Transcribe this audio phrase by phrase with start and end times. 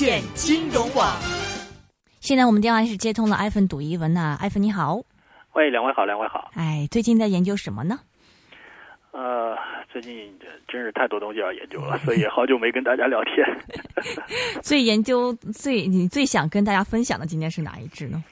[0.00, 1.14] 建金融网。
[2.20, 5.02] 现在我们电话是接通了 iPhone 赌一文呐，iPhone 你好。
[5.52, 6.50] 喂，两位好，两位好。
[6.54, 8.00] 哎，最近在研究什么呢？
[9.12, 9.54] 呃，
[9.92, 10.34] 最近
[10.66, 13.46] 真是太多东西要研究了，所以好久没跟大家聊天。
[14.64, 18.24] 最研究最你最想跟大家分享的今天是哪一只呢？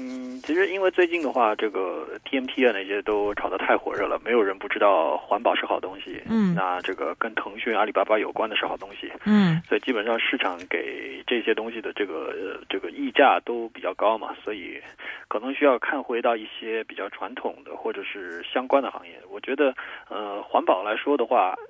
[0.00, 6.18] 嗯，其实因为最近的话，这个 TMT 啊那些都炒得太火热了，没有人不知道环保是好东西。
[6.26, 9.12] 嗯，那这个跟腾讯、阿里巴巴有关的是好东西。
[9.26, 14.80] 嗯，所以基本上市场给这些东西的这个这个溢价都比较高嘛，所以
[15.28, 19.12] 可能需要看回到一些比较传统的或者是相关的行业。
[19.30, 19.74] 我觉得，
[20.08, 21.54] 呃，环保来说的话，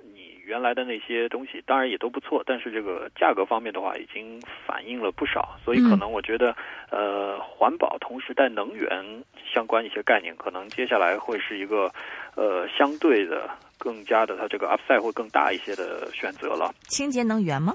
[0.51, 4.37] 原来的那些东西当然也都不错，但是这个价格方面的话已经
[4.67, 6.53] 反映了不少，所以可能我觉得，
[6.89, 9.23] 呃，环保同时带能源
[9.53, 11.89] 相关一些概念，可能接下来会是一个，
[12.35, 16.75] 呃，相对的更加的它这个 upside 会更大一些的选择了。
[16.89, 17.73] 清洁能源吗？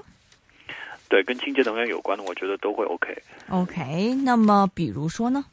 [1.09, 3.17] 对，跟清洁能源有关的，我觉得都会 OK。
[3.49, 5.43] OK，那么比如说呢？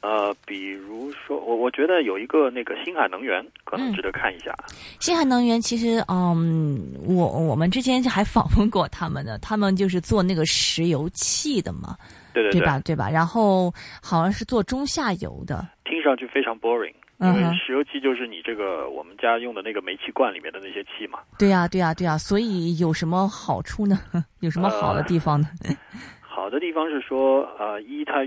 [0.00, 4.54] 呃，比如说，我我觉得有一个那个星海能源可能值得看一下。
[5.00, 11.96] 星海能源其实，嗯，我我们之前还访问过他们的，他们就是做那个石油气的嘛，
[12.32, 12.78] 对对对吧？
[12.84, 13.10] 对吧？
[13.10, 21.18] 然后好像是做中下游的，听上去非常 boring，因为石油气就是你这个我们家用的那个煤气罐里面的那些气嘛。
[21.38, 23.98] 对呀，对呀，对呀，所以有什么好处呢？
[24.38, 25.48] 有什么好的地方呢？
[26.22, 28.24] 好的地方是说，呃，一它。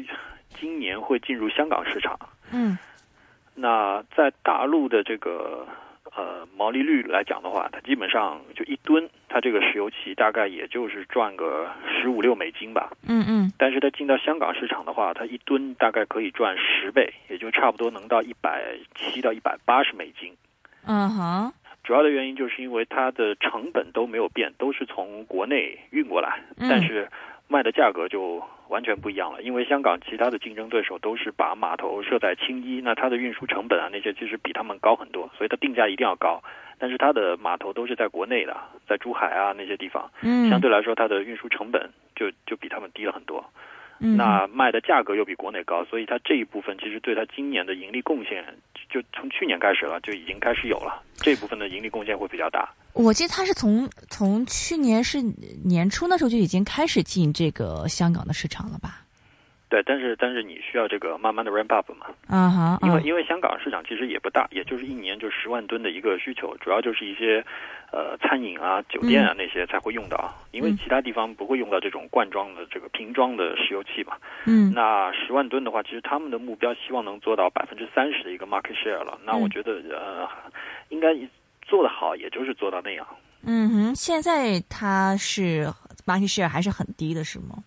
[0.60, 2.18] 今年会进入香港市场，
[2.52, 2.78] 嗯，
[3.56, 5.68] 那在大陆的这个
[6.16, 20.36] 呃毛利率来讲的话，它基本上就一吨，它这个石油气大概也就是赚个十五六美金吧，嗯嗯，但是它进到香港市场的话，它一吨大概可以赚十倍，也就差不多能到一百七到一百八十美金，
[20.86, 27.08] 嗯哼，主要的原因就是因为它的成本都没有变，都是从国内运过来，但是。
[27.52, 36.42] 卖的价格就完全不一样了，因为香港其他的竞争对手都是把码头设在青衣，那它的运输成本啊那些其实比他们高很多，所以它定价一定要高。
[36.80, 38.56] 但是它的码头都是在国内的，
[38.88, 43.44] 在珠海啊那些地方，嗯，相对来说它的运输成本就就比他们低了很多。
[44.03, 48.44] 嗯，那卖的价格又比国内高，所以它这一部分其实对它今年的盈利贡献，
[48.89, 52.67] 就从去年开始了就已经开始有了，这部分的盈利贡献会比较大。
[52.94, 55.22] 我记得它是从从去年是
[55.63, 59.06] 年初那时候就已经开始进这个香港的市场了吧？
[59.72, 62.08] 对，但是但是你需要这个慢慢的 ramp up 嘛？
[62.28, 67.42] 啊哈，因为因为香港市场其实也不大，也就是一年就十万吨的一个需求，主要就是一些
[67.94, 74.18] 呃餐饮啊、酒店啊那些才会用到，因为其他地方不会用到这种罐装的这个瓶装的石油气嘛。
[74.46, 79.18] 嗯，那十万吨的话，其实他们的目标希望能做到百分之三十的一个 market share 了。
[79.24, 80.28] 那我觉得呃，
[80.90, 81.16] 应该
[81.62, 83.08] 做得好，也就是做到那样。
[83.46, 85.66] 嗯哼，现在它是
[86.06, 87.64] market share 还是很低的，是吗？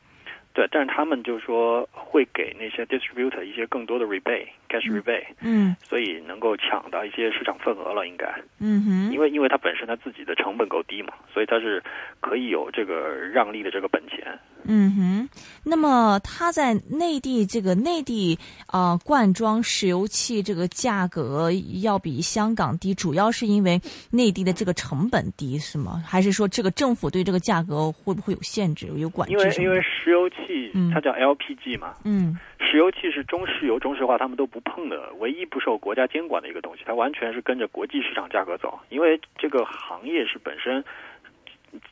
[0.54, 11.82] 对，但是他们就说会给那些 distributor 一些更多的 rebate，cash rebate，嗯，所以能够抢到一些市场份额了，应该，嗯哼，因为因为它本身它自己的成本够低嘛，所以它是
[12.20, 14.38] 可以有这个让利的这个本钱。
[14.66, 15.28] 嗯哼，
[15.64, 21.50] 那么它在内地这个内地啊罐装石油气这个价格
[21.82, 23.80] 要比香港低，主要是因为
[24.10, 26.02] 内地的这个成本低是吗？
[26.06, 29.32] 还是说这个政府对这个价格会不会有限制、有管制？
[29.32, 40.84] 因为因为石油气它叫 LPG 嘛，嗯，石油气是中石油、中石化他们都不碰的，唯一不受国家监管的一个东西，它完全是跟着国际市场价格走，因为这个行业是本身。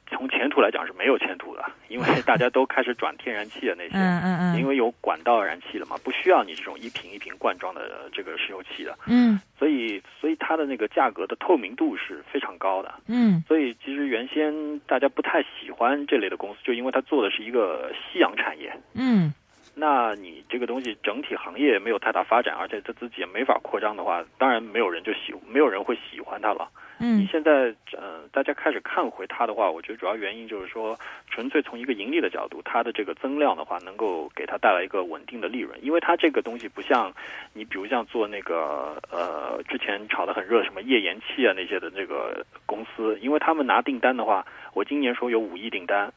[0.07, 19.33] 从前途来讲是没有前途的，因为 大家都开始转天然气的那些，嗯嗯嗯，因为有管道燃气了嘛，不需要你这种一瓶一瓶罐装的这个石油气的，嗯，所以所以它的那个价格的透明度是非常高的，嗯，所以其实原先大家不太喜欢这类的公司，就因为它做的是一个夕阳产业，嗯，
[19.75, 26.69] 那你这个东西整体行业没有太大发展，而且它自己也没法扩张的话，当然没有人就喜，没有人会喜欢它了。
[27.05, 30.97] 嗯，你现在呃，大家开始看回它的话，我觉得主要原因就是说，
[31.29, 35.77] 纯粹从一个盈利的角度，它的这个增量的话，能够给它带来一个稳定的利润。
[35.83, 37.13] 因为它这个东西不像
[37.55, 46.13] 你，比如像做那个呃，之前炒得很热什么页岩气啊那些的这个公司，因为他们拿订单的话，我今年说有五亿订单，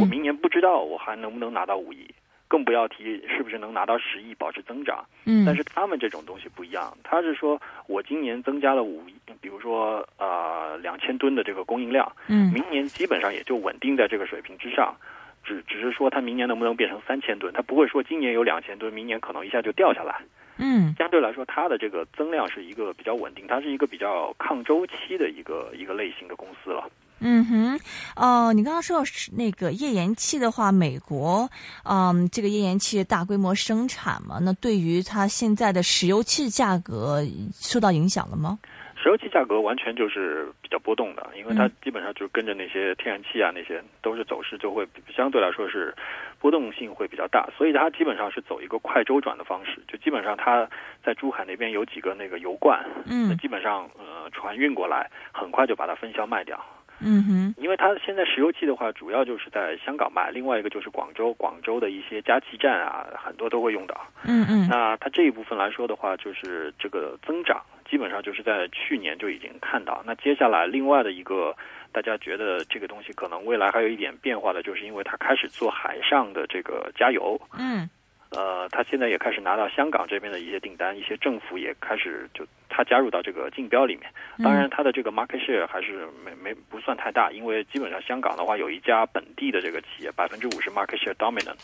[0.00, 2.12] 我明年不知道我还能不能拿到五亿。
[2.46, 14.94] 更不要提是不是能拿到十亿保持增长，嗯，但是他们这种东西不一样，他是说我今年增加了五亿，比如说呃两千吨的这个供应量，嗯，明年基本上也就稳定在这个水平之上，
[15.42, 20.22] 只只是说它明年能不能变成三千吨，它不会说今年有两千吨，明年可能一下就掉下来，
[20.58, 26.88] 嗯，相对来说它的这个增量是一个比较稳定，它是一个比较抗周期的一个一个类型的公司了。
[27.20, 27.80] 嗯哼，
[28.16, 31.48] 哦，你刚刚说是那个页岩气的话，美国，
[31.84, 37.22] 嗯，这个页岩气大规模生产嘛，那对于它现在的石油气价格
[37.52, 38.58] 受到影响了吗？
[38.96, 45.94] 石油气价格完全就是比较波动的，因为它基本上就跟着那些天然气啊，那些都是走势就会相对来说是
[46.40, 50.66] 波动性会比较大，所以它基本上是走一个快周转的方式，就基本上它
[51.04, 56.58] 在珠海那边有几个那个油罐，嗯，基本上呃船运过来，很快就把它分销卖掉。
[57.00, 64.00] 嗯哼，因为它现在石油气的话，主要就是在香港卖，另外一个就是广州，广州的一些加气站啊，很多都会用到。
[64.24, 70.02] 嗯嗯，那它这一部分来说的话，就是这个增长基本上就是在去年就已经看到。
[70.06, 71.54] 那接下来另外的一个，
[71.92, 77.40] 大家觉得这个东西可能未来还有一点变化的，就是因为它开始做海上的这个加油。
[77.58, 77.88] 嗯。
[78.30, 84.10] 呃，他现在也开始拿到香港这边的一些订单，一些政府也开始就他加入到这个竞标里面。
[84.42, 91.58] 当然，他的这个 market share 还是没没不算太大，因为基本上香港的话有一家本地的这个企业百分之五十 market share dominant。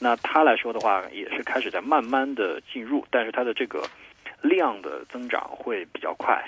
[0.00, 3.84] 那他来说的话，也是开始在慢慢的进入，但是它的这个
[4.42, 6.44] 量的增长会比较快。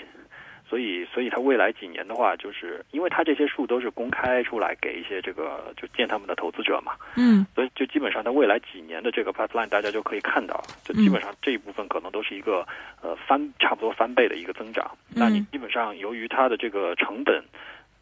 [0.68, 12.66] 所以，所以它未来几年的话，就是因为它这些数都是公开出来给一些这个就见他们的投资者嘛，嗯，所以就基本上它未来几年的这个 pipeline 大家就可以看到，就基本上这一部分可能都是一个
[13.02, 14.90] 呃翻差不多翻倍的一个增长。
[15.14, 17.42] 那你基本上由于它的这个成本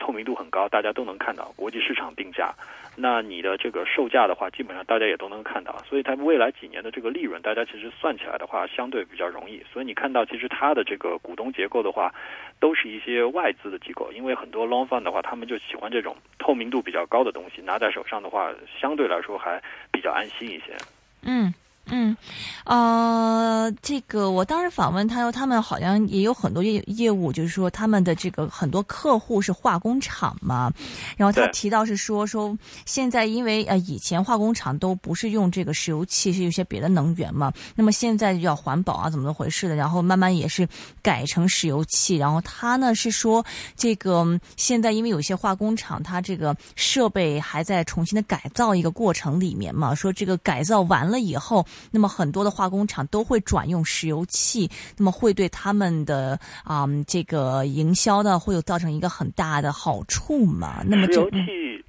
[0.07, 2.55] 透明度很高，大家都能看到国际市场定价。
[2.95, 9.61] 那你的这个售价的话，基本上大家也都能看到，所以它未来几年的这个利润，大家其实算起来的话，相对比较容易。
[9.73, 12.15] 所以你看到，其实它的这个股东结构的话，
[12.61, 19.61] 都是一些外资的机构，因为很多 long fund 的话，他们就喜欢这种透明度比较高的东西，拿在手上的话，相对来说还
[19.91, 20.77] 比较安心一些。
[21.23, 21.53] 嗯。
[21.89, 22.17] 嗯，
[22.65, 30.73] 呃，这个我当时访问他说，他们好像也有很多业业务，就是说他们的这个很多客户是化工厂嘛。
[31.17, 37.53] 然后他提到是说说现在因为呃以前化工厂都不是用这个石油气，是有些别的能源嘛。
[37.77, 39.77] 那么现在要环保啊，怎么怎么回事的？
[39.77, 40.69] 然后慢慢也是
[41.03, 42.17] 改成石油气。
[42.17, 43.47] 然后他呢是说
[43.77, 49.95] 这个现在因为有些化工厂，它这个设备还在重新的改造一个过程里面嘛。
[49.95, 51.65] 说这个改造完了以后。
[51.91, 60.83] 那么很多的化工厂都会转用石油气，那么会对他们的啊这个营销呢会有造成一个很大的好处嘛？
[60.87, 61.37] 那么石油气，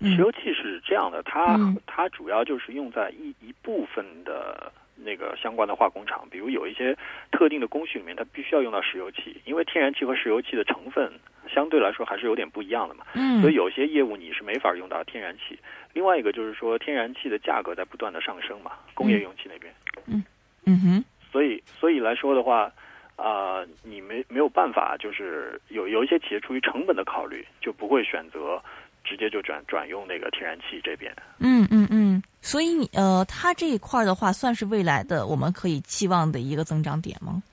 [0.02, 4.72] 石油气是这样的，它它主要就是用在一一部分的
[5.04, 6.98] 那个相关的化工厂，比如有一些
[7.32, 11.12] 特定的工序里面，它必须要用到石油气，因为天然气和石油气的成分
[11.54, 13.06] 相对来说还是有点不一样的嘛。
[13.14, 15.58] 嗯，所以有些业务你是没法用到天然气。
[15.94, 19.74] 另外一个就是说，天然气的价格在不断的上升嘛，工业用气那边。
[20.06, 20.24] 嗯
[20.66, 22.72] 嗯哼，所以所以来说的话，
[23.16, 28.62] 啊，你没没有办法，就是有有一些企业出于成本的考虑，就不会选择
[29.04, 31.12] 直接就转转用那个天然气这边。
[31.40, 37.44] 嗯嗯嗯，所以你呃，它这一块的话，算是未来的我们可以期望的一个增长点吗？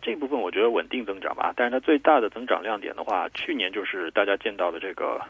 [0.00, 5.20] 这部分我觉得稳定增长吧，但是它最大的增长亮点的话，去年就是大家见到的这个。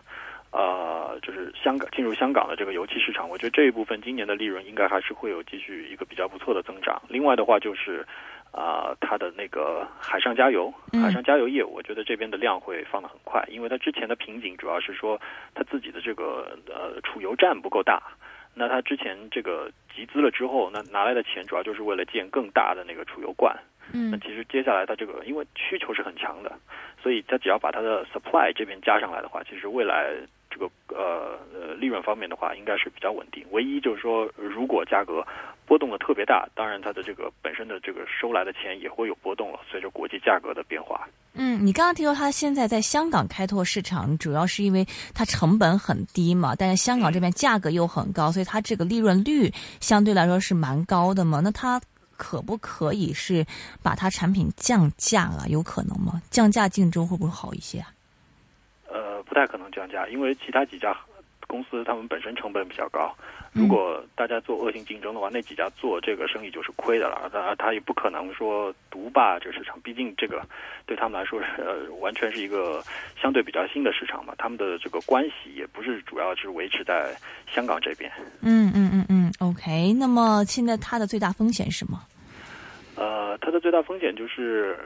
[0.53, 7.01] 呃，就是香港进入香港的这个油气市场，我觉得这一部分今年的利润应该还是会有继续一个比较不错的增长。
[7.09, 8.07] 另外的话就是，
[8.51, 15.19] 啊，它的那个海上加油、海上加油业务，我觉得这边的量会放得很快，因为它之前的瓶颈主要是说
[15.55, 18.03] 它自己的这个呃储油站不够大。
[18.55, 23.57] 那他之前这个集资了之后，那拿来的钱主要就是为了建更大的那个储油罐。
[23.93, 26.53] 嗯，那其实接下来它这个因为需求是很强的，
[27.03, 30.13] 所以它只要把它的 supply 这边加上来的话，其实未来。
[30.53, 33.45] 这个呃呃利润方面的话，应该是比较稳定。
[33.51, 35.27] 唯一就是说，如果价格
[35.67, 39.59] 波动的特别大，当然它的这个本身的这个收来的钱也会有波动了。
[39.71, 51.41] 随着国际价格的变化，嗯，你刚刚提到它现在在香港开拓市场，主要是因为它成本很低嘛，但是香港这边价格又很高，所以它这个利润率相对来说是蛮高的嘛。
[51.41, 51.81] 那它
[52.19, 53.45] 可不可以是
[53.83, 55.47] 把它产品降价啊？
[55.49, 56.21] 有可能吗？
[56.31, 57.89] 降价竞争会不会好一些啊？
[59.33, 60.95] 不太可能降价，因为其他几家
[61.47, 63.11] 公司他们本身成本比较高。
[63.55, 67.31] 如果大家做恶性竞争的话，那几家做这个生意就是亏的了。
[67.33, 70.43] 他他也不可能说独霸这个市场，毕竟这个
[70.85, 72.83] 对他们来说是呃完全是一个
[73.19, 74.35] 相对比较新的市场嘛。
[74.37, 77.17] 他们的这个关系也不是主要是维持在
[77.51, 78.13] 香港这边。
[78.43, 79.95] 嗯嗯嗯嗯，OK。
[79.95, 81.99] 那么现在它的最大风险是什么？
[82.97, 84.77] 呃，它的最大风险就是。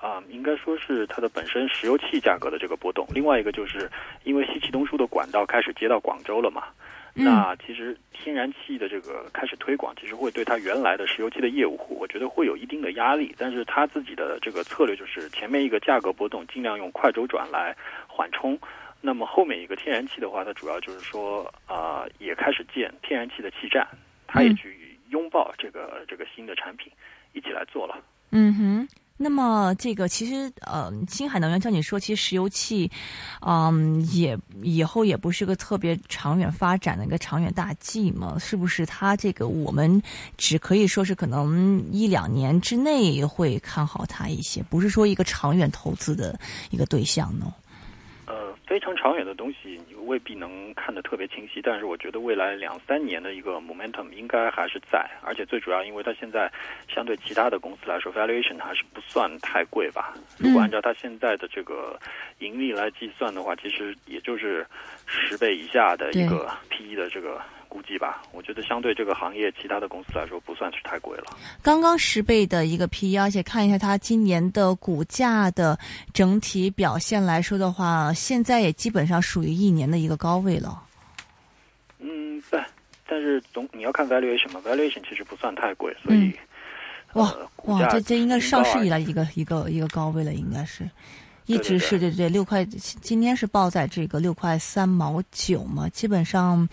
[0.00, 3.06] 啊，应该说是它的本身石油气价格的这个波动。
[3.12, 3.90] 另外一个就是
[4.24, 6.64] 因为西气东输的管道开始接到广州了嘛，
[7.12, 13.34] 那其实天然气的这个开始推广，其实会对它原来的石油气的业务户，我觉得会有一定的压力。
[13.36, 17.76] 但是它自己的这个策略就是前面一个价格波动，尽量用快周转来
[18.08, 18.58] 缓冲。
[19.02, 23.86] 那么后面一个天然气的话，它主要就是说啊、也开始建天然气的气站，
[24.26, 26.92] 它也嗯去拥抱这个这个新的产品，
[27.32, 27.96] 一起来做了。
[28.30, 28.88] 嗯哼，
[29.22, 32.90] 那么这个其实呃，新海能源照你说，其实石油气，
[33.40, 38.86] 嗯，也以后也不是个特别长远发展的一个长远大计嘛，是不是？
[38.86, 40.02] 它这个我们
[40.38, 47.52] 只可以说是可能一两年之内会看好它一些，不是说一个长远投资的一个对象呢。
[48.70, 56.50] 呃，非常长远的东西你未必能看得特别清晰，但是我觉得未来两三年的一个 momentum 应该还是在，而且最主要，因为它现在
[56.88, 60.14] 相对其他的公司来说，valuation 还是不算太贵吧。
[60.38, 61.98] 如果按照它现在的这个
[62.38, 64.64] 盈利来计算的话，其实也就是
[65.04, 68.20] 十倍以下的一个 PE 的这个估计吧。
[68.32, 71.34] 我觉得相对这个行业其他的公司来说，不算是太贵了。
[71.62, 75.78] 刚刚十倍的一个 P E，而且看一下它今年的股价的
[76.12, 80.82] 整体表现来说的话，现在也基本上属于一年的一个高位了。
[82.00, 82.60] 嗯，对。
[83.06, 86.34] 但是总你要看 valuation 嘛，valuation 其实不算太贵，所以、嗯
[87.14, 88.88] 哇呃、哇，这这应该是上市以。
[88.88, 90.88] 来一个一个一个高位了，应该是，
[91.50, 96.68] 一直是对对六块，今天是报在这个六块三毛九嘛，基本上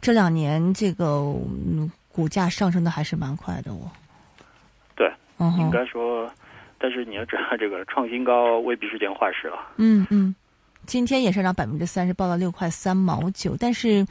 [0.00, 3.88] 这两年这个嗯股价上升的还是蛮快的哦。
[4.96, 6.28] 对，应该说，
[6.76, 9.70] 但是你要知道，这个创新高未必是件坏事啊。
[9.76, 10.34] 嗯嗯，
[10.86, 14.04] 今天也上涨百分之三，是报到六块三毛九，但是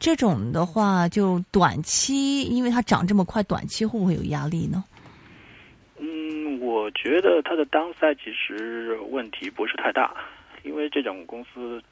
[0.00, 4.82] 这种的话，就短期，因为它涨这么快，短期会不会有压力呢？
[6.68, 10.14] 嗯，我觉得它的 downside 其实问题不是太大，
[10.62, 11.82] 因为这种公司，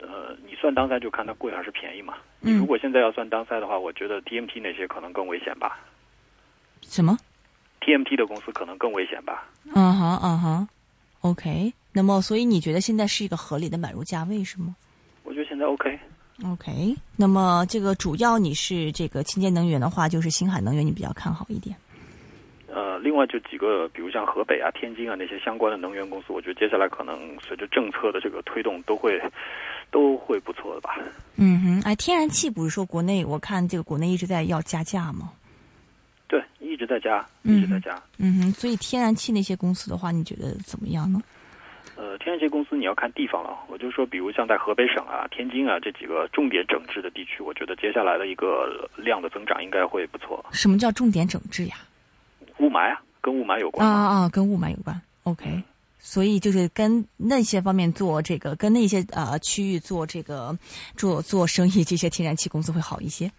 [0.00, 2.14] 呃，你算 downside 就看它贵还是便宜嘛。
[2.40, 5.78] 你嗯如果现在要算 downside 的话，我觉得 TMT 那些可能更危险吧
[6.82, 7.16] 什么
[7.80, 9.48] ？，TMT 的公司可能更危险吧。
[9.74, 10.68] 嗯哼嗯哼
[11.22, 11.72] ，OK。
[11.92, 14.76] 那么，所以你觉得现在是一个合理的买入价位是吗
[15.24, 15.98] 我觉得现在 OK。
[16.44, 16.94] ？OK。
[17.16, 21.74] 那么，这个主要你是这个清洁能源的话，就是星海能源，你比较看好一点。
[22.96, 29.20] 呃，另外就几个，比如像河北啊、天津啊那些相关的能源公司，我觉得接下来可能随着政策的这个推动，都会
[29.90, 30.96] 都会不错的吧。
[31.36, 35.32] 嗯哼，哎，天然气不是说国内我看这个国内一直在要加价吗？
[36.28, 38.02] 对，一直在加，嗯一直在加。
[38.18, 41.20] 嗯哼，所以天然气那些公司的话，你觉得怎么样呢？
[41.96, 43.56] 呃，天然气公司你要看地方了。
[43.68, 50.44] 我就说，比如像在河北省啊、天津啊这几个重点整治的地区，我觉得接下来的一个量的增长应该会不错。
[50.52, 51.76] 什么叫重点整治呀？
[52.58, 54.02] 雾霾啊，跟雾霾有啊关啊。
[54.22, 55.00] 啊，跟雾霾有关。
[55.24, 55.62] OK，
[55.98, 60.56] 所以就是跟那些方面做这个，跟那些呃区域做这个
[60.96, 63.30] 做做生意，这些天然气公司会好一些。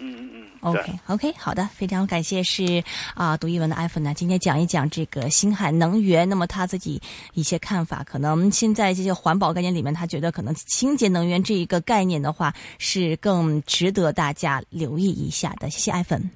[0.00, 0.46] 嗯嗯嗯。
[0.60, 2.82] ，OK OK，好的，非常感谢是
[3.14, 7.02] 啊、读译文的艾芬呢，今天讲一讲这个星海能源，那么他自己
[7.34, 15.68] 一些看法，可能现在这些环保概念里面，他觉得可能清洁能源这一个概念的话，是更值得大家留意一下的。
[15.68, 16.30] 谢谢艾芬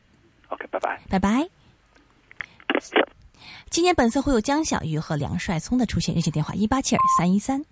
[0.48, 1.00] ，OK，拜拜。
[1.08, 1.61] 拜拜。
[3.72, 7.64] 今年本色会有江小鱼和梁帅聪的出现，热线电话一八七二三一三。